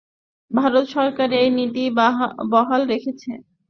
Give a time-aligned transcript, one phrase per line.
[0.51, 1.83] ভারত সরকার এই নীতি
[2.51, 3.31] বহাল রেখেছে।